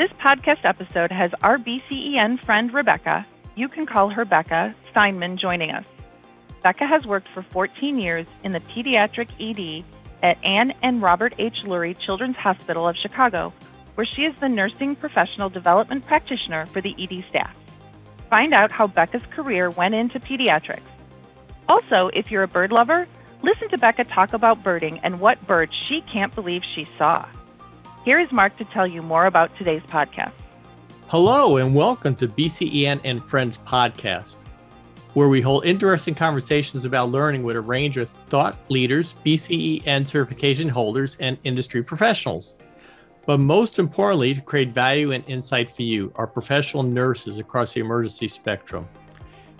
[0.00, 5.72] This podcast episode has our BCEN friend Rebecca, you can call her Becca, Steinman, joining
[5.72, 5.84] us.
[6.62, 9.84] Becca has worked for 14 years in the pediatric ED
[10.22, 11.64] at Ann and Robert H.
[11.64, 13.52] Lurie Children's Hospital of Chicago,
[13.94, 17.54] where she is the nursing professional development practitioner for the ED staff.
[18.30, 20.80] Find out how Becca's career went into pediatrics.
[21.68, 23.06] Also, if you're a bird lover,
[23.42, 27.26] listen to Becca talk about birding and what bird she can't believe she saw.
[28.02, 30.32] Here is Mark to tell you more about today's podcast.
[31.08, 34.46] Hello, and welcome to BCEN and Friends podcast,
[35.12, 40.66] where we hold interesting conversations about learning with a range of thought leaders, BCEN certification
[40.66, 42.54] holders, and industry professionals.
[43.26, 47.80] But most importantly, to create value and insight for you, our professional nurses across the
[47.80, 48.88] emergency spectrum.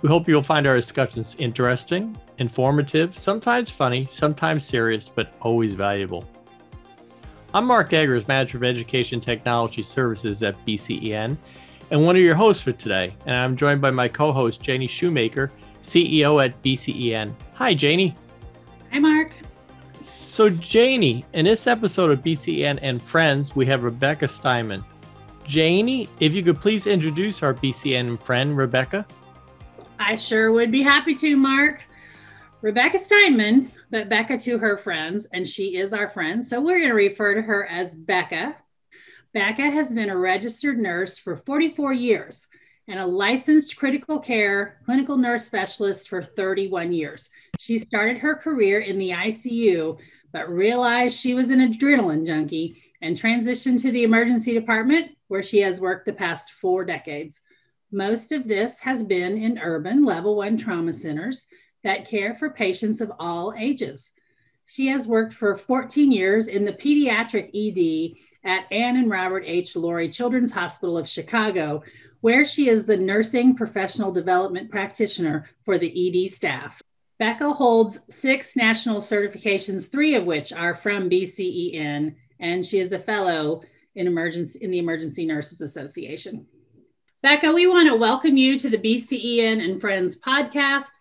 [0.00, 6.24] We hope you'll find our discussions interesting, informative, sometimes funny, sometimes serious, but always valuable.
[7.52, 11.36] I'm Mark Eggers, Manager of Education Technology Services at BCEN,
[11.90, 13.12] and one of your hosts for today.
[13.26, 15.50] And I'm joined by my co host, Janie Shoemaker,
[15.82, 17.34] CEO at BCEN.
[17.54, 18.16] Hi, Janie.
[18.92, 19.32] Hi, Mark.
[20.28, 24.84] So, Janie, in this episode of BCEN and Friends, we have Rebecca Steinman.
[25.44, 29.04] Janie, if you could please introduce our BCEN friend, Rebecca.
[29.98, 31.82] I sure would be happy to, Mark.
[32.62, 36.46] Rebecca Steinman, but Becca to her friends, and she is our friend.
[36.46, 38.56] So we're going to refer to her as Becca.
[39.34, 42.46] Becca has been a registered nurse for 44 years
[42.88, 47.30] and a licensed critical care clinical nurse specialist for 31 years.
[47.58, 49.98] She started her career in the ICU,
[50.32, 55.60] but realized she was an adrenaline junkie and transitioned to the emergency department, where she
[55.60, 57.40] has worked the past four decades.
[57.92, 61.46] Most of this has been in urban level one trauma centers
[61.84, 64.10] that care for patients of all ages.
[64.66, 69.74] She has worked for 14 years in the pediatric ED at Ann and Robert H.
[69.74, 71.82] Lurie Children's Hospital of Chicago,
[72.20, 76.80] where she is the nursing professional development practitioner for the ED staff.
[77.18, 82.98] Becca holds six national certifications, three of which are from BCEN, and she is a
[82.98, 83.62] fellow
[83.94, 86.46] in emergency in the Emergency Nurses Association.
[87.22, 90.92] Becca, we want to welcome you to the BCEN and Friends podcast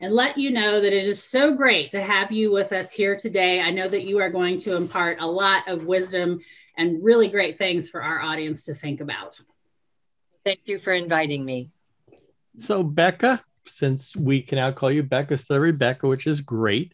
[0.00, 3.16] and let you know that it is so great to have you with us here
[3.16, 3.60] today.
[3.60, 6.40] I know that you are going to impart a lot of wisdom
[6.76, 9.40] and really great things for our audience to think about.
[10.44, 11.70] Thank you for inviting me.
[12.58, 16.92] So, Becca, since we can now call you Becca, still Rebecca, which is great.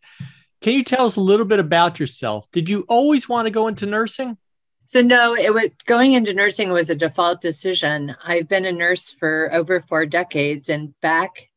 [0.60, 2.50] Can you tell us a little bit about yourself?
[2.52, 4.38] Did you always want to go into nursing?
[4.86, 8.14] So no, it was going into nursing was a default decision.
[8.24, 11.48] I've been a nurse for over four decades, and back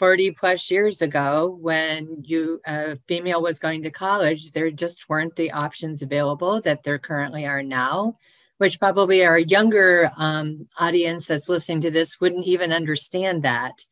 [0.00, 5.36] 40 plus years ago when you a female was going to college there just weren't
[5.36, 8.16] the options available that there currently are now
[8.56, 13.86] which probably our younger um, audience that's listening to this wouldn't even understand that.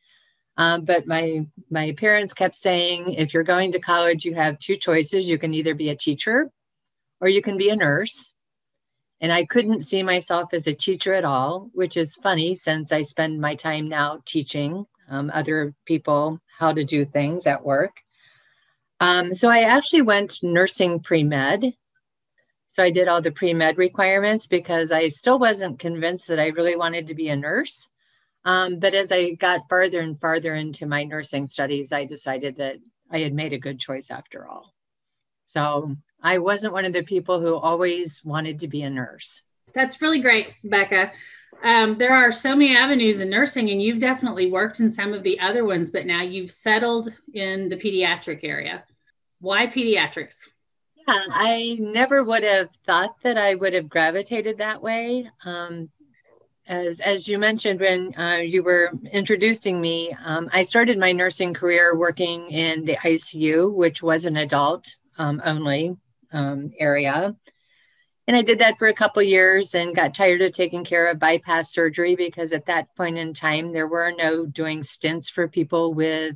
[0.57, 4.77] Um, but my my parents kept saying if you're going to college you have two
[4.77, 5.29] choices.
[5.29, 6.51] You can either be a teacher
[7.21, 8.33] or you can be a nurse.
[9.21, 13.01] And i couldn't see myself as a teacher at all which is funny since i
[13.01, 18.01] spend my time now teaching um, other people how to do things at work.
[18.99, 21.73] Um, so I actually went nursing pre med.
[22.67, 26.47] So I did all the pre med requirements because I still wasn't convinced that I
[26.47, 27.87] really wanted to be a nurse.
[28.45, 32.77] Um, but as I got farther and farther into my nursing studies, I decided that
[33.11, 34.73] I had made a good choice after all.
[35.45, 39.43] So I wasn't one of the people who always wanted to be a nurse.
[39.73, 41.11] That's really great, Becca
[41.63, 45.23] um, there are so many avenues in nursing, and you've definitely worked in some of
[45.23, 48.83] the other ones, but now you've settled in the pediatric area.
[49.39, 50.37] Why pediatrics?
[50.95, 55.29] Yeah, I never would have thought that I would have gravitated that way.
[55.43, 55.89] Um,
[56.67, 61.53] as, as you mentioned when uh, you were introducing me, um, I started my nursing
[61.53, 65.97] career working in the ICU, which was an adult um, only
[66.31, 67.35] um, area.
[68.29, 71.17] And I did that for a couple years and got tired of taking care of
[71.17, 75.95] bypass surgery because at that point in time, there were no doing stents for people
[75.95, 76.35] with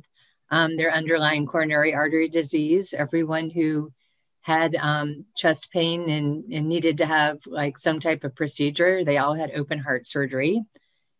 [0.50, 2.94] um, their underlying coronary artery disease.
[2.94, 3.92] Everyone who
[4.40, 9.18] had um, chest pain and, and needed to have like some type of procedure, they
[9.18, 10.64] all had open heart surgery.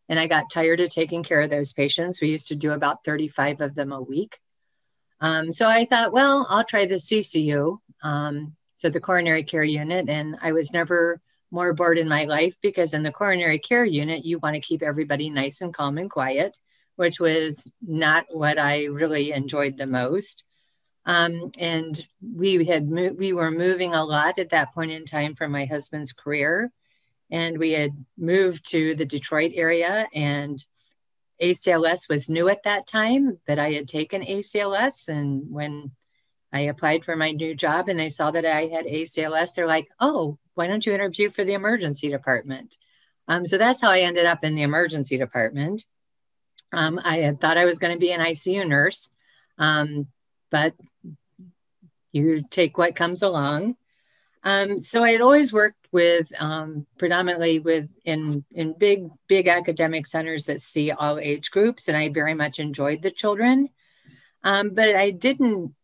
[0.09, 2.21] And I got tired of taking care of those patients.
[2.21, 4.41] We used to do about 35 of them a week.
[5.21, 7.79] Um, so I thought, well, I'll try the CCU.
[8.03, 10.11] Um, so the coronary care unit.
[10.11, 11.19] And I was never
[11.51, 14.83] more bored in my life because in the coronary care unit, you want to keep
[14.83, 16.59] everybody nice and calm and quiet,
[16.97, 20.45] which was not what I really enjoyed the most.
[21.07, 25.35] Um, and we had mo- we were moving a lot at that point in time
[25.35, 26.71] from my husband's career,
[27.31, 30.63] and we had moved to the Detroit area and
[31.41, 35.93] ACLS was new at that time, but I had taken ACLS and when
[36.55, 39.89] I applied for my new job and they saw that I had ACLS, they're like,
[39.99, 42.79] "Oh, why don't you interview for the emergency department?"
[43.27, 45.85] Um, so that's how I ended up in the emergency department.
[46.73, 49.11] Um, I had thought I was going to be an ICU nurse,
[49.59, 50.07] um,
[50.51, 50.75] but
[52.13, 53.77] you take what comes along.
[54.45, 60.07] Um, so I had always worked with um, predominantly with in in big big academic
[60.07, 63.71] centers that see all age groups, and I very much enjoyed the children.
[64.45, 65.75] Um, but I didn't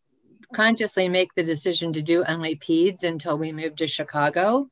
[0.53, 4.69] consciously make the decision to do only peds until we moved to Chicago.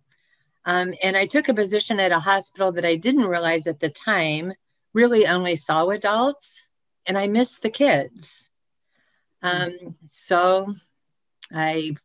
[0.66, 3.90] Um, and I took a position at a hospital that I didn't realize at the
[3.90, 4.54] time
[4.94, 6.68] really only saw adults,
[7.06, 8.50] and I missed the kids.
[9.42, 10.76] Um, so
[11.54, 11.96] I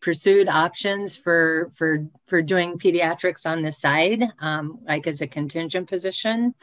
[0.00, 5.88] pursued options for for for doing pediatrics on the side, um, like as a contingent
[5.88, 6.54] position,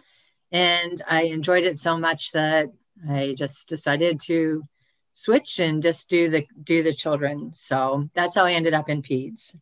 [0.51, 2.71] and I enjoyed it so much that
[3.07, 4.63] I just decided to
[5.17, 7.51] switch and just do the do the children.
[7.53, 9.55] So that's how I ended up in peds.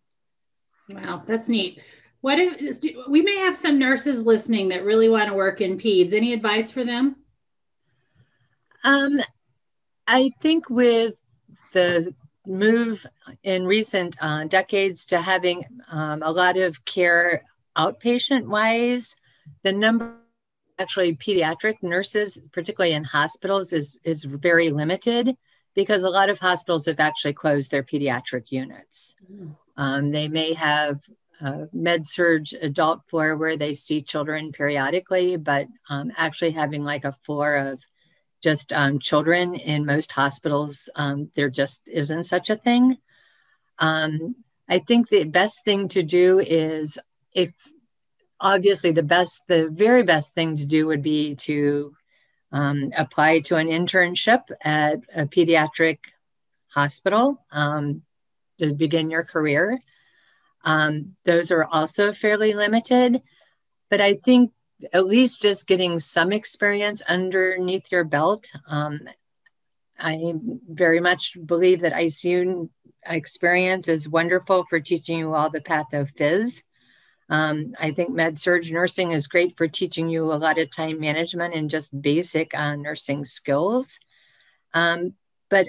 [0.90, 1.82] Wow, that's neat.
[2.20, 6.12] What if we may have some nurses listening that really want to work in peds?
[6.12, 7.16] Any advice for them?
[8.84, 9.22] Um,
[10.06, 11.14] I think with
[11.72, 12.12] the
[12.46, 13.06] move
[13.44, 17.44] in recent uh, decades to having um, a lot of care
[17.78, 19.16] outpatient wise,
[19.64, 20.16] the number
[20.78, 25.38] actually pediatric nurses, particularly in hospitals, is is very limited
[25.76, 29.16] because a lot of hospitals have actually closed their pediatric units.
[29.32, 29.56] Mm.
[29.78, 31.02] Um, they may have
[31.42, 37.04] uh, med surg adult floor where they see children periodically, but um, actually having like
[37.04, 37.84] a floor of
[38.42, 42.98] just um, children in most hospitals, um, there just isn't such a thing.
[43.80, 44.36] Um,
[44.70, 46.98] I think the best thing to do is
[47.34, 47.52] if
[48.40, 51.94] obviously the best, the very best thing to do would be to
[52.56, 55.98] um, apply to an internship at a pediatric
[56.68, 58.02] hospital um,
[58.60, 59.78] to begin your career.
[60.64, 63.22] Um, those are also fairly limited,
[63.90, 64.54] but I think
[64.94, 68.50] at least just getting some experience underneath your belt.
[68.68, 69.02] Um,
[70.00, 70.34] I
[70.70, 72.70] very much believe that ICU
[73.06, 76.64] experience is wonderful for teaching you all the path of pathophys.
[77.30, 81.00] Um, I think med surg nursing is great for teaching you a lot of time
[81.00, 84.00] management and just basic uh, nursing skills.
[84.74, 85.14] Um,
[85.50, 85.68] but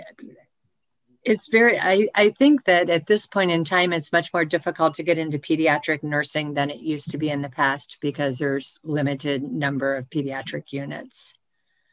[1.27, 4.95] it's very, I, I think that at this point in time, it's much more difficult
[4.95, 8.81] to get into pediatric nursing than it used to be in the past because there's
[8.85, 11.35] limited number of pediatric units.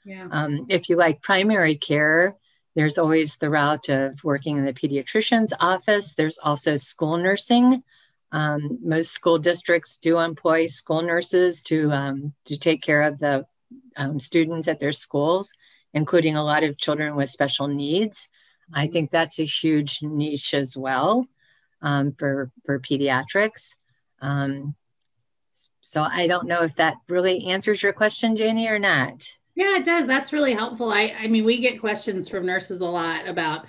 [0.05, 0.27] Yeah.
[0.29, 2.35] Um, if you like primary care,
[2.75, 6.13] there's always the route of working in the pediatrician's office.
[6.13, 7.83] There's also school nursing.
[8.33, 13.45] Um, most school districts do employ school nurses to, um, to take care of the
[13.95, 15.51] um, students at their schools,
[15.93, 18.27] including a lot of children with special needs.
[18.73, 21.27] I think that's a huge niche as well
[21.81, 23.75] um, for for pediatrics.
[24.21, 24.75] Um,
[25.81, 29.27] so I don't know if that really answers your question, Janie, or not.
[29.55, 30.07] Yeah, it does.
[30.07, 30.91] That's really helpful.
[30.91, 33.67] I I mean, we get questions from nurses a lot about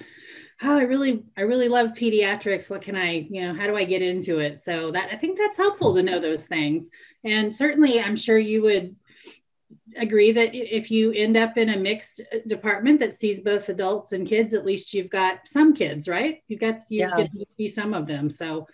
[0.62, 2.70] oh, I really I really love pediatrics.
[2.70, 4.60] What can I, you know, how do I get into it?
[4.60, 6.90] So that I think that's helpful to know those things.
[7.24, 8.96] And certainly I'm sure you would
[9.96, 14.12] agree that if you end up in a mixed uh, department that sees both adults
[14.12, 16.42] and kids, at least you've got some kids, right?
[16.48, 17.16] You've got you yeah.
[17.16, 18.30] get to see some of them.
[18.30, 18.66] So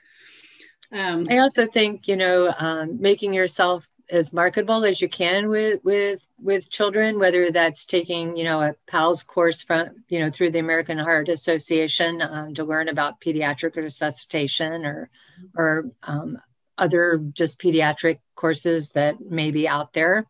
[0.93, 5.81] um, I also think you know um, making yourself as marketable as you can with
[5.85, 10.51] with with children, whether that's taking you know a PALS course from you know through
[10.51, 15.11] the American Heart Association um, to learn about pediatric resuscitation or
[15.57, 16.39] or um,
[16.77, 20.27] other just pediatric courses that may be out there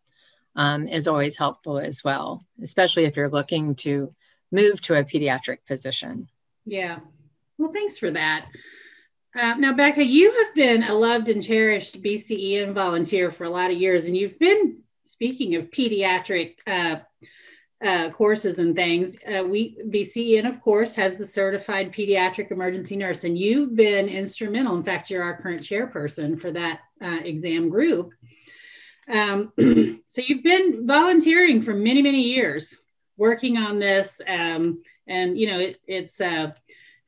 [0.56, 4.14] um, is always helpful as well, especially if you're looking to
[4.52, 6.28] move to a pediatric position.
[6.64, 6.98] Yeah.
[7.56, 8.46] Well, thanks for that.
[9.34, 13.70] Uh, now, Becca, you have been a loved and cherished BCEN volunteer for a lot
[13.70, 16.96] of years, and you've been, speaking of pediatric uh,
[17.84, 23.22] uh, courses and things, uh, we BCEN, of course, has the certified pediatric emergency nurse,
[23.22, 24.76] and you've been instrumental.
[24.76, 28.12] In fact, you're our current chairperson for that uh, exam group.
[29.08, 29.52] Um,
[30.08, 32.76] so you've been volunteering for many, many years,
[33.16, 36.52] working on this, um, and you know it, it's uh,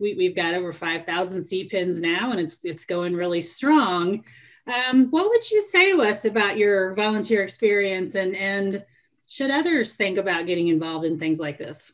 [0.02, 4.25] we, we've got over five thousand CPENs now, and it's it's going really strong.
[4.66, 8.85] Um, what would you say to us about your volunteer experience, and and
[9.28, 11.92] should others think about getting involved in things like this?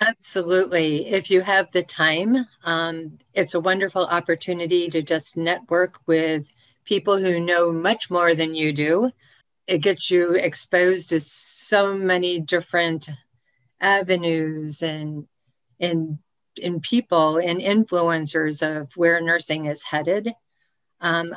[0.00, 1.08] Absolutely.
[1.08, 6.48] If you have the time, um, it's a wonderful opportunity to just network with
[6.84, 9.10] people who know much more than you do.
[9.66, 13.10] It gets you exposed to so many different
[13.80, 15.26] avenues and
[15.78, 16.18] and
[16.56, 20.32] in people and influencers of where nursing is headed.
[21.00, 21.36] Um,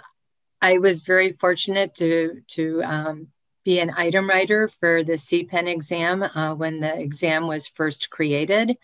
[0.62, 3.28] I was very fortunate to to um,
[3.64, 8.78] be an item writer for the CPEN exam uh, when the exam was first created.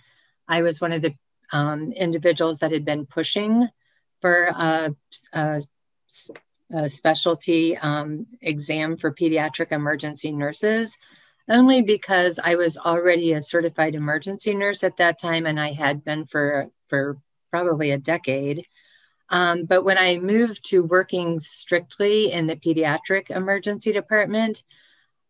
[0.47, 1.15] I was one of the
[1.51, 3.67] um, individuals that had been pushing
[4.21, 4.95] for a,
[5.33, 5.61] a,
[6.73, 10.97] a specialty um, exam for pediatric emergency nurses,
[11.49, 16.03] only because I was already a certified emergency nurse at that time, and I had
[16.03, 17.17] been for for
[17.51, 18.65] probably a decade.
[19.29, 24.63] Um, but when I moved to working strictly in the pediatric emergency department,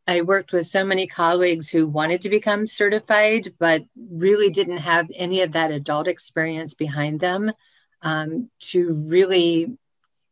[0.08, 5.08] I worked with so many colleagues who wanted to become certified, but really didn't have
[5.14, 7.52] any of that adult experience behind them
[8.02, 9.78] um, to really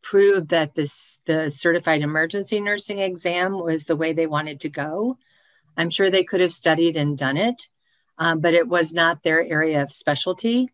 [0.02, 5.18] prove that this the certified emergency nursing exam was the way they wanted to go.
[5.78, 7.68] I'm sure they could have studied and done it,
[8.18, 10.68] um, but it was not their area of specialty.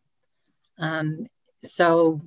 [0.79, 1.27] Um,
[1.59, 2.23] so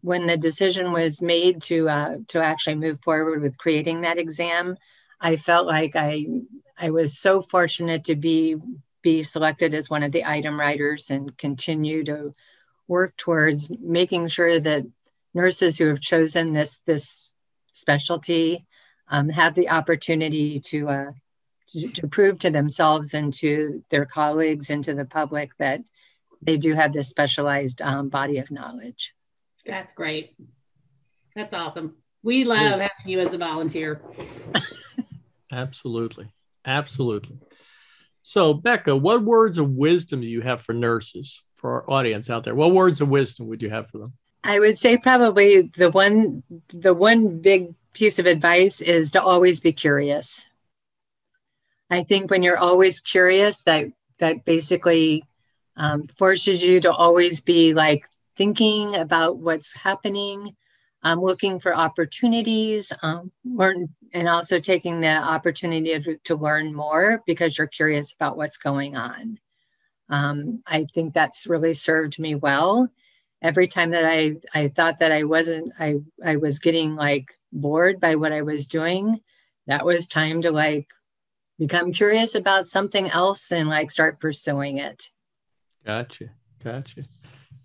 [0.00, 4.76] when the decision was made to uh, to actually move forward with creating that exam,
[5.20, 6.26] I felt like I
[6.76, 8.56] I was so fortunate to be
[9.02, 12.32] be selected as one of the item writers and continue to
[12.88, 14.84] work towards making sure that
[15.34, 17.30] nurses who have chosen this this
[17.72, 18.66] specialty
[19.08, 21.10] um, have the opportunity to, uh,
[21.68, 25.80] to, to prove to themselves and to their colleagues and to the public that
[26.42, 29.14] they do have this specialized um, body of knowledge.
[29.64, 30.34] That's great.
[31.34, 31.96] That's awesome.
[32.22, 32.70] We love yeah.
[32.70, 34.00] having you as a volunteer.
[35.52, 36.28] Absolutely.
[36.64, 37.38] Absolutely.
[38.22, 42.42] So, Becca, what words of wisdom do you have for nurses, for our audience out
[42.42, 42.54] there?
[42.54, 44.14] What words of wisdom would you have for them?
[44.42, 49.60] I would say probably the one the one big piece of advice is to always
[49.60, 50.48] be curious.
[51.90, 53.86] I think when you're always curious, that
[54.18, 55.24] that basically
[55.76, 60.56] um, forces you to always be like thinking about what's happening,
[61.02, 67.22] um, looking for opportunities, um, learn, and also taking the opportunity to, to, learn more
[67.26, 69.38] because you're curious about what's going on.
[70.08, 72.88] Um, I think that's really served me well.
[73.42, 78.00] Every time that I, I thought that I wasn't, I, I was getting like bored
[78.00, 79.20] by what I was doing,
[79.66, 80.88] that was time to like
[81.58, 85.10] become curious about something else and like start pursuing it.
[85.84, 86.30] Gotcha.
[86.62, 87.04] Gotcha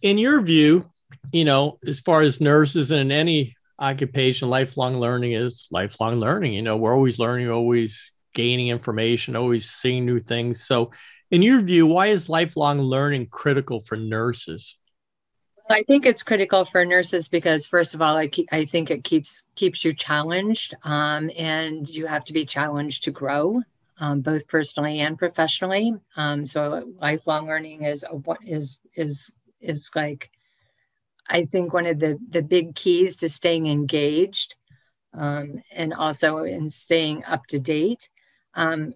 [0.01, 0.89] in your view,
[1.31, 6.53] you know, as far as nurses and any occupation, lifelong learning is lifelong learning.
[6.53, 10.63] You know, we're always learning, always gaining information, always seeing new things.
[10.65, 10.91] So,
[11.29, 14.77] in your view, why is lifelong learning critical for nurses?
[15.69, 19.05] I think it's critical for nurses because, first of all, I, keep, I think it
[19.05, 23.61] keeps keeps you challenged, um, and you have to be challenged to grow,
[24.01, 25.93] um, both personally and professionally.
[26.17, 29.31] Um, so, lifelong learning is what is is
[29.61, 30.31] is like
[31.29, 34.55] I think one of the the big keys to staying engaged
[35.13, 38.09] um, and also in staying up to date.
[38.55, 38.95] Um,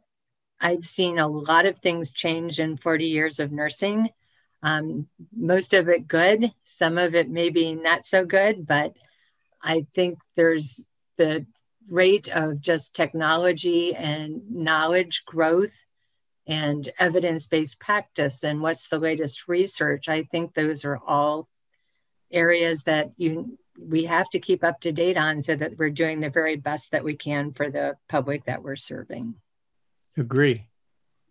[0.59, 4.09] I've seen a lot of things change in 40 years of nursing.
[4.63, 8.95] Um, most of it good, some of it maybe not so good, but
[9.61, 10.83] I think there's
[11.17, 11.45] the
[11.89, 15.85] rate of just technology and knowledge growth
[16.47, 20.07] and evidence based practice and what's the latest research.
[20.07, 21.47] I think those are all
[22.31, 26.19] areas that you we have to keep up to date on so that we're doing
[26.19, 29.35] the very best that we can for the public that we're serving.
[30.17, 30.67] Agree.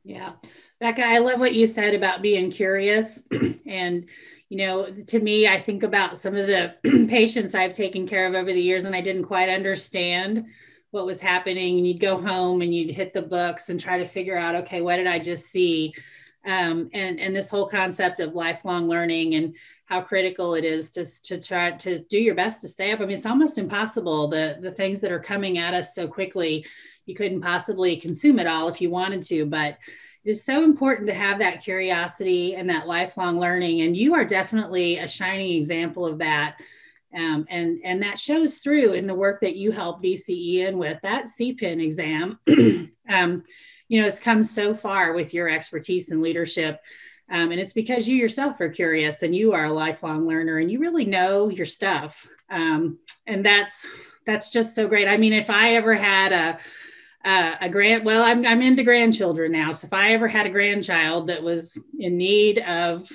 [0.05, 0.33] Yeah.
[0.79, 3.23] Becca, I love what you said about being curious.
[3.67, 4.07] and,
[4.49, 6.75] you know, to me, I think about some of the
[7.09, 10.47] patients I've taken care of over the years and I didn't quite understand
[10.91, 11.79] what was happening.
[11.79, 14.81] And you'd go home and you'd hit the books and try to figure out okay
[14.81, 15.93] what did i just see?
[16.47, 21.05] Um, and and this whole concept of lifelong learning and how critical it is to,
[21.23, 23.01] to try to do your best to stay up.
[23.01, 24.29] I mean it's almost impossible.
[24.29, 26.67] The the things that are coming at us so quickly
[27.07, 29.77] you couldn't possibly consume it all if you wanted to but
[30.25, 34.25] it is so important to have that curiosity and that lifelong learning and you are
[34.25, 36.59] definitely a shining example of that
[37.15, 40.99] um, and, and that shows through in the work that you help BCEN with.
[41.03, 42.39] That CPEN exam,
[43.09, 43.45] um,
[43.89, 46.81] you know, has come so far with your expertise and leadership.
[47.31, 50.71] Um, and it's because you yourself are curious and you are a lifelong learner and
[50.71, 52.29] you really know your stuff.
[52.51, 53.87] Um, and that's
[54.27, 55.07] that's just so great.
[55.07, 56.59] I mean, if I ever had a
[57.25, 60.51] uh, a grand well I'm, I'm into grandchildren now so if i ever had a
[60.51, 63.11] grandchild that was in need of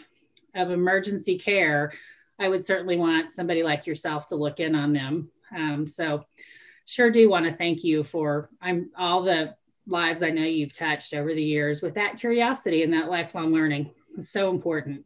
[0.55, 1.93] of emergency care
[2.39, 6.25] I would certainly want somebody like yourself to look in on them Um, so,
[6.85, 11.13] sure do want to thank you for I'm all the lives I know you've touched
[11.13, 13.91] over the years with that curiosity and that lifelong learning.
[14.17, 15.05] is so important.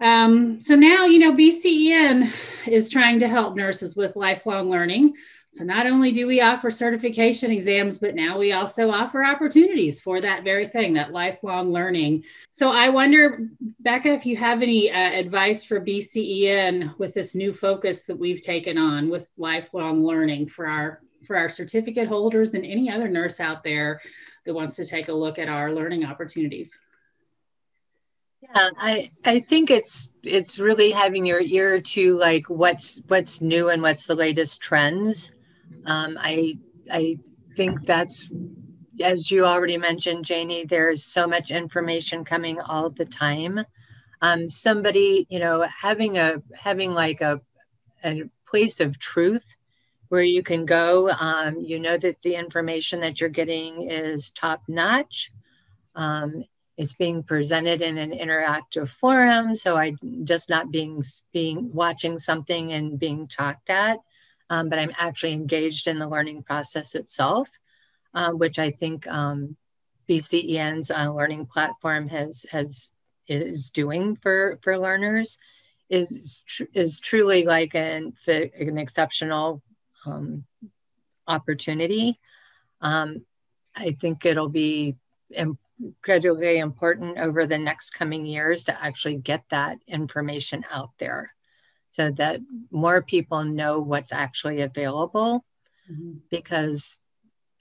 [0.00, 2.32] Um, so now, you know, BCEN
[2.66, 5.14] is trying to help nurses with lifelong learning.
[5.54, 10.20] So not only do we offer certification exams, but now we also offer opportunities for
[10.20, 12.24] that very thing, that lifelong learning.
[12.50, 17.52] So I wonder, Becca, if you have any uh, advice for BCEN with this new
[17.52, 22.66] focus that we've taken on with lifelong learning for our for our certificate holders and
[22.66, 24.00] any other nurse out there
[24.44, 26.76] that wants to take a look at our learning opportunities.
[28.42, 33.68] Yeah, I I think it's it's really having your ear to like what's what's new
[33.68, 35.32] and what's the latest trends.
[35.86, 36.58] Um, I
[36.90, 37.18] I
[37.56, 38.28] think that's
[39.02, 40.64] as you already mentioned, Janie.
[40.64, 43.64] There's so much information coming all the time.
[44.22, 47.40] Um, somebody, you know, having a having like a
[48.04, 49.56] a place of truth
[50.08, 51.10] where you can go.
[51.10, 55.32] Um, you know that the information that you're getting is top notch.
[55.94, 56.44] Um,
[56.76, 59.94] it's being presented in an interactive forum so i
[60.24, 61.02] just not being
[61.32, 63.98] being watching something and being talked at
[64.54, 67.48] um, but i'm actually engaged in the learning process itself
[68.14, 69.56] uh, which i think um,
[70.08, 72.90] bcen's uh, learning platform has has
[73.26, 75.38] is doing for for learners
[75.90, 79.62] is tr- is truly like an an exceptional
[80.06, 80.44] um,
[81.26, 82.18] opportunity.
[82.80, 83.24] Um,
[83.74, 84.96] i think it'll be
[85.30, 91.34] incredibly important over the next coming years to actually get that information out there
[91.94, 92.40] so that
[92.72, 95.44] more people know what's actually available
[95.88, 96.14] mm-hmm.
[96.28, 96.96] because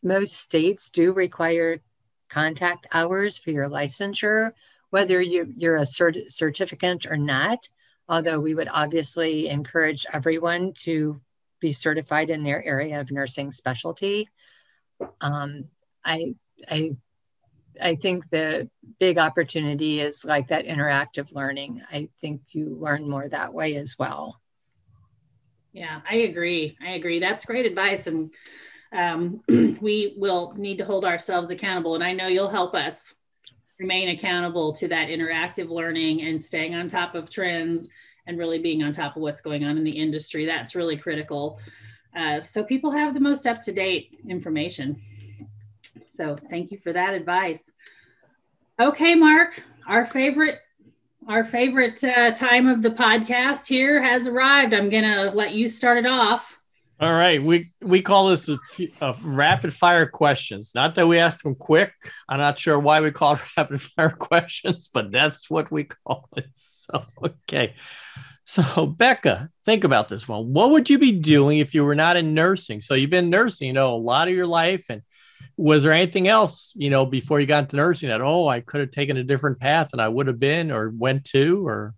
[0.01, 1.81] most states do require
[2.29, 4.53] contact hours for your licensure
[4.89, 7.69] whether you, you're a cert- certificant or not
[8.09, 11.21] although we would obviously encourage everyone to
[11.59, 14.27] be certified in their area of nursing specialty
[15.21, 15.65] um,
[16.03, 16.33] I,
[16.67, 16.95] I
[17.81, 21.81] I think the big opportunity is like that interactive learning.
[21.91, 24.39] I think you learn more that way as well.
[25.71, 26.77] Yeah, I agree.
[26.81, 27.19] I agree.
[27.19, 28.07] That's great advice.
[28.07, 28.31] And
[28.93, 29.41] um,
[29.81, 31.95] we will need to hold ourselves accountable.
[31.95, 33.13] And I know you'll help us
[33.79, 37.89] remain accountable to that interactive learning and staying on top of trends
[38.27, 40.45] and really being on top of what's going on in the industry.
[40.45, 41.59] That's really critical.
[42.15, 45.01] Uh, so people have the most up to date information.
[46.13, 47.71] So thank you for that advice.
[48.79, 50.59] Okay, Mark, our favorite
[51.27, 54.73] our favorite uh, time of the podcast here has arrived.
[54.73, 56.59] I'm gonna let you start it off.
[56.99, 58.57] All right, we we call this a,
[59.01, 60.73] a, rapid fire questions.
[60.75, 61.93] Not that we ask them quick.
[62.29, 66.29] I'm not sure why we call it rapid fire questions, but that's what we call
[66.37, 66.45] it.
[66.55, 67.75] So okay,
[68.43, 70.51] so Becca, think about this one.
[70.53, 72.81] What would you be doing if you were not in nursing?
[72.81, 75.01] So you've been nursing, you know, a lot of your life, and
[75.57, 78.81] was there anything else, you know, before you got into nursing that, oh, I could
[78.81, 81.93] have taken a different path and I would have been or went to or?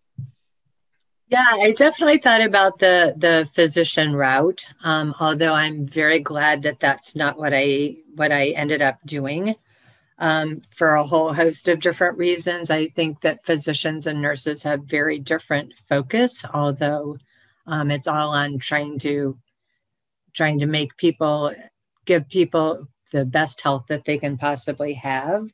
[1.27, 4.65] Yeah, I definitely thought about the the physician route.
[4.83, 9.55] Um, although I'm very glad that that's not what I what I ended up doing.
[10.17, 14.83] Um, for a whole host of different reasons, I think that physicians and nurses have
[14.83, 16.45] very different focus.
[16.53, 17.17] Although
[17.67, 19.37] um, it's all on trying to
[20.33, 21.53] trying to make people
[22.05, 25.49] give people the best health that they can possibly have.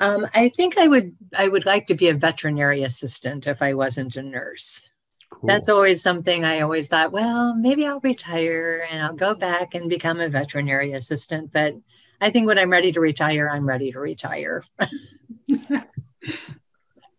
[0.00, 3.74] Um, I think I would I would like to be a veterinary assistant if I
[3.74, 4.90] wasn't a nurse.
[5.30, 5.46] Cool.
[5.46, 9.88] That's always something I always thought, well, maybe I'll retire and I'll go back and
[9.88, 11.52] become a veterinary assistant.
[11.52, 11.76] But
[12.20, 14.64] I think when I'm ready to retire, I'm ready to retire.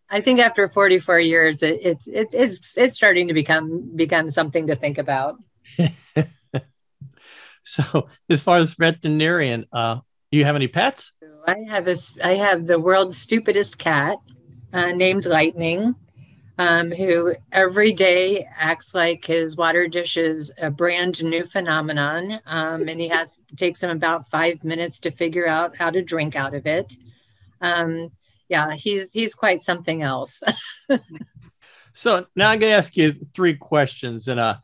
[0.10, 4.68] I think after 44 years, it, it's it, it's it's starting to become become something
[4.68, 5.38] to think about.
[7.68, 9.96] So, as far as veterinarian, uh,
[10.32, 11.12] do you have any pets?
[11.46, 14.20] I have a, I have the world's stupidest cat
[14.72, 15.94] uh, named Lightning,
[16.58, 22.88] um, who every day acts like his water dish is a brand new phenomenon, um,
[22.88, 26.54] and he has takes him about five minutes to figure out how to drink out
[26.54, 26.96] of it.
[27.60, 28.12] Um,
[28.48, 30.42] yeah, he's he's quite something else.
[31.94, 34.56] so now I'm going to ask you three questions, and uh,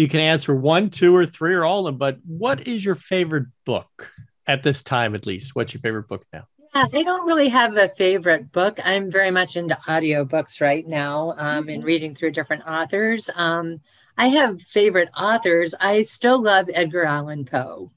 [0.00, 1.98] you can answer one, two, or three, or all of them.
[1.98, 4.10] But what is your favorite book
[4.46, 5.54] at this time, at least?
[5.54, 6.44] What's your favorite book now?
[6.74, 8.80] Yeah, I don't really have a favorite book.
[8.82, 11.68] I'm very much into audiobooks right now um, mm-hmm.
[11.68, 13.28] and reading through different authors.
[13.34, 13.82] Um,
[14.16, 15.74] I have favorite authors.
[15.78, 17.90] I still love Edgar Allan Poe.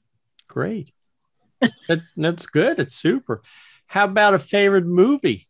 [0.46, 0.92] Great.
[1.88, 2.80] that, that's good.
[2.80, 3.40] It's super.
[3.86, 5.48] How about a favorite movie?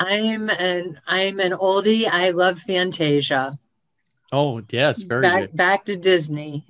[0.00, 2.08] I'm an I'm an oldie.
[2.10, 3.60] I love Fantasia.
[4.32, 5.56] Oh, yes, very back, good.
[5.56, 6.66] Back to Disney.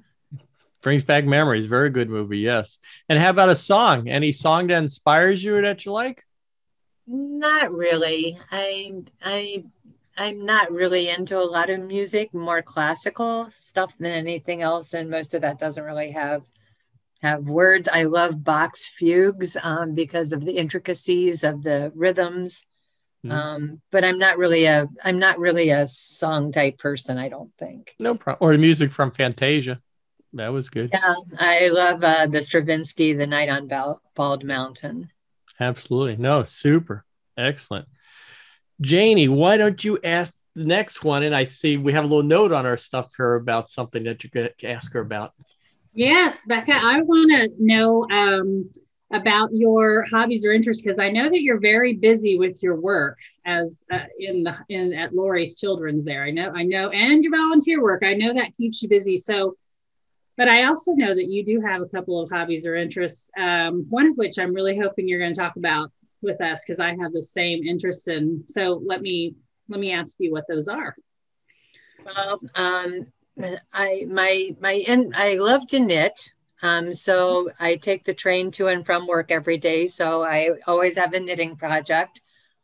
[0.82, 1.66] Brings back memories.
[1.66, 2.78] Very good movie, yes.
[3.08, 4.08] And how about a song?
[4.08, 6.24] Any song that inspires you that you like?
[7.06, 8.38] Not really.
[8.50, 9.64] I I
[10.16, 15.10] I'm not really into a lot of music, more classical stuff than anything else, and
[15.10, 16.42] most of that doesn't really have
[17.22, 17.88] have words.
[17.92, 22.62] I love Bach's fugues um, because of the intricacies of the rhythms.
[23.26, 23.32] Mm-hmm.
[23.32, 27.18] Um, but I'm not really a I'm not really a song type person.
[27.18, 27.94] I don't think.
[27.98, 28.48] No problem.
[28.48, 29.80] Or music from Fantasia,
[30.34, 30.90] that was good.
[30.92, 33.68] Yeah, I love uh, the Stravinsky, "The Night on
[34.14, 35.10] Bald Mountain."
[35.58, 37.04] Absolutely, no, super,
[37.36, 37.88] excellent.
[38.80, 41.22] Janie, why don't you ask the next one?
[41.22, 44.22] And I see we have a little note on our stuff here about something that
[44.22, 45.32] you could ask her about.
[45.94, 48.70] Yes, Becca, I want to know um,
[49.12, 53.18] about your hobbies or interests because I know that you're very busy with your work
[53.44, 56.02] as uh, in the in at Lurie's Children's.
[56.04, 58.02] There, I know, I know, and your volunteer work.
[58.04, 59.16] I know that keeps you busy.
[59.16, 59.56] So,
[60.36, 63.30] but I also know that you do have a couple of hobbies or interests.
[63.38, 65.92] Um, one of which I'm really hoping you're going to talk about
[66.22, 68.44] with us because I have the same interest in.
[68.48, 69.36] So let me
[69.68, 70.96] let me ask you what those are.
[72.04, 73.06] Well, um,
[73.72, 76.32] I my my in, I love to knit.
[76.62, 79.86] Um, so I take the train to and from work every day.
[79.86, 82.22] So I always have a knitting project.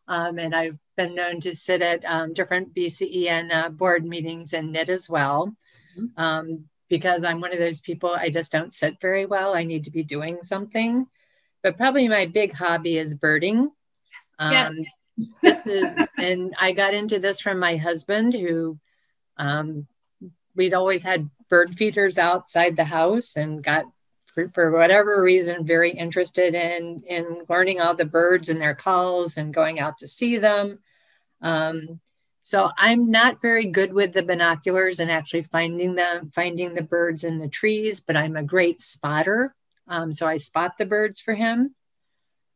[0.09, 4.73] Um, and I've been known to sit at um, different BCEN uh, board meetings and
[4.73, 5.55] knit as well.
[5.99, 6.21] Mm-hmm.
[6.23, 9.55] Um, because I'm one of those people, I just don't sit very well.
[9.55, 11.07] I need to be doing something.
[11.63, 13.71] But probably my big hobby is birding.
[14.39, 14.69] Yes.
[14.69, 14.85] Um,
[15.43, 18.79] this is, and I got into this from my husband who
[19.37, 19.87] um,
[20.55, 23.85] we'd always had bird feeders outside the house and got
[24.55, 29.53] for, whatever reason very interested in in learning all the birds and their calls and
[29.53, 30.79] going out to see them.
[31.43, 32.01] Um,
[32.45, 37.23] so i'm not very good with the binoculars and actually finding them finding the birds
[37.23, 39.55] in the trees but i'm a great spotter.
[39.89, 41.75] Um, so i spot the birds for him.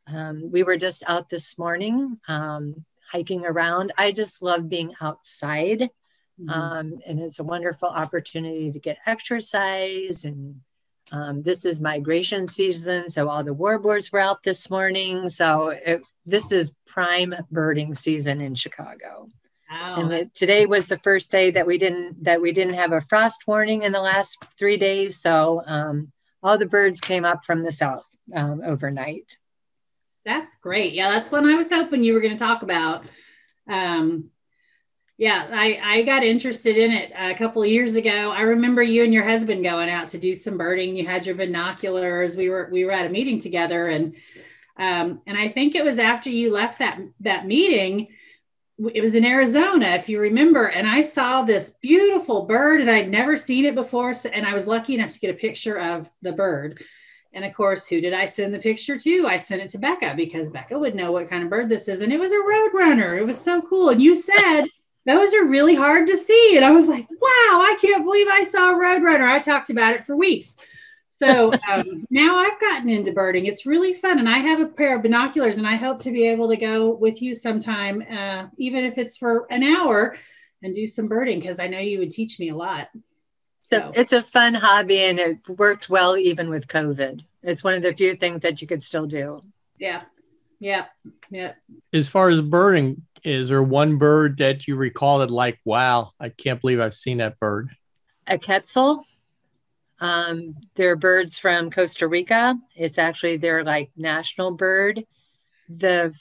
[0.07, 3.93] Um, we were just out this morning um, hiking around.
[3.99, 5.91] I just love being outside
[6.40, 6.51] Mm-hmm.
[6.51, 10.25] Um, and it's a wonderful opportunity to get exercise.
[10.25, 10.61] And
[11.12, 13.09] um, this is migration season.
[13.09, 15.29] So all the warblers were out this morning.
[15.29, 19.29] So it, this is prime birding season in Chicago.
[19.70, 19.96] Wow.
[20.11, 23.44] And today was the first day that we didn't that we didn't have a frost
[23.46, 25.20] warning in the last three days.
[25.20, 29.38] So um, all the birds came up from the south um, overnight.
[30.25, 30.92] That's great.
[30.92, 33.05] Yeah, that's what I was hoping you were going to talk about.
[33.68, 34.31] Um,
[35.18, 38.33] yeah, I, I got interested in it a couple of years ago.
[38.33, 40.94] I remember you and your husband going out to do some birding.
[40.94, 42.37] You had your binoculars.
[42.37, 44.14] We were we were at a meeting together, and
[44.76, 48.09] um, and I think it was after you left that that meeting.
[48.92, 53.09] It was in Arizona, if you remember, and I saw this beautiful bird, and I'd
[53.09, 54.12] never seen it before.
[54.31, 56.83] And I was lucky enough to get a picture of the bird.
[57.33, 59.26] And of course, who did I send the picture to?
[59.26, 62.02] I sent it to Becca because Becca would know what kind of bird this is,
[62.02, 63.18] and it was a roadrunner.
[63.18, 63.88] It was so cool.
[63.88, 64.66] And you said
[65.07, 66.57] those are really hard to see.
[66.57, 69.27] And I was like, wow, I can't believe I saw a Roadrunner.
[69.27, 70.57] I talked about it for weeks.
[71.11, 73.47] So um, now I've gotten into birding.
[73.47, 74.19] It's really fun.
[74.19, 76.92] And I have a pair of binoculars and I hope to be able to go
[76.92, 80.16] with you sometime, uh, even if it's for an hour
[80.62, 82.88] and do some birding because I know you would teach me a lot.
[83.71, 83.92] So.
[83.95, 87.25] It's a fun hobby and it worked well even with COVID.
[87.42, 89.42] It's one of the few things that you could still do.
[89.79, 90.03] Yeah.
[90.59, 90.87] Yeah.
[91.31, 91.53] Yeah.
[91.92, 96.29] As far as birding, is there one bird that you recall that like, wow, I
[96.29, 97.71] can't believe I've seen that bird?
[98.29, 99.05] A quetzal.
[99.99, 102.57] Um, they're birds from Costa Rica.
[102.77, 105.05] It's actually their like national bird.
[105.69, 106.15] The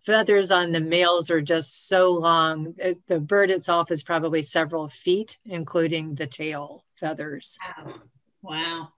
[0.00, 2.74] feathers on the males are just so long.
[3.08, 7.58] The bird itself is probably several feet, including the tail feathers.
[7.76, 7.94] Wow.
[8.40, 8.88] Wow.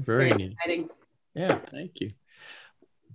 [0.00, 0.88] very, very exciting.
[1.34, 2.10] Yeah, thank you.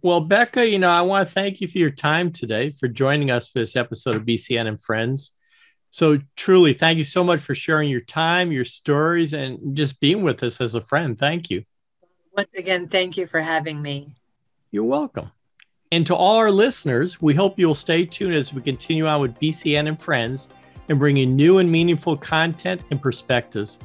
[0.06, 3.32] Well, Becca, you know, I want to thank you for your time today, for joining
[3.32, 5.34] us for this episode of BCEN and Friends.
[5.90, 10.22] So, truly, thank you so much for sharing your time, your stories, and just being
[10.22, 11.18] with us as a friend.
[11.18, 11.64] Thank you.
[12.38, 14.14] Once again, thank you for having me.
[14.70, 15.32] You're welcome.
[15.92, 19.40] And to all our listeners, we hope you'll stay tuned as we continue on with
[19.40, 20.50] BCEN and Friends
[20.88, 23.80] and bring you new and meaningful content and perspectives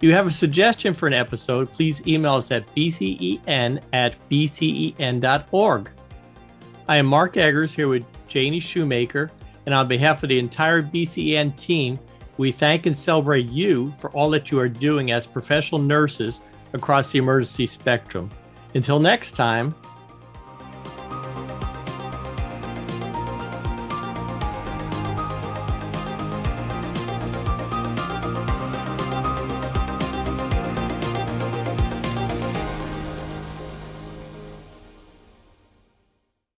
[0.00, 5.90] you have a suggestion for an episode, please email us at bcen at bcen.org.
[6.88, 9.30] I am Mark Eggers here with Janie Shoemaker,
[9.66, 11.98] and on behalf of the entire BCEN team,
[12.36, 16.40] we thank and celebrate you for all that you are doing as professional nurses
[16.72, 18.28] across the emergency spectrum.
[18.74, 19.74] Until next time,